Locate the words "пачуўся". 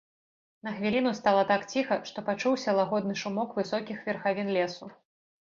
2.31-2.75